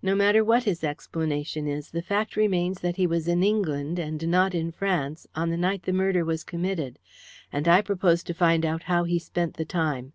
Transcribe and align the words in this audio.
No 0.00 0.14
matter 0.14 0.42
what 0.42 0.64
his 0.64 0.82
explanation 0.82 1.66
is, 1.66 1.90
the 1.90 2.00
fact 2.00 2.34
remains 2.34 2.80
that 2.80 2.96
he 2.96 3.06
was 3.06 3.28
in 3.28 3.42
England, 3.42 3.98
and 3.98 4.26
not 4.26 4.54
in 4.54 4.72
France, 4.72 5.26
on 5.34 5.50
the 5.50 5.58
night 5.58 5.82
the 5.82 5.92
murder 5.92 6.24
was 6.24 6.44
committed, 6.44 6.98
and 7.52 7.68
I 7.68 7.82
propose 7.82 8.22
to 8.22 8.32
find 8.32 8.64
out 8.64 8.84
how 8.84 9.04
he 9.04 9.18
spent 9.18 9.58
the 9.58 9.66
time. 9.66 10.14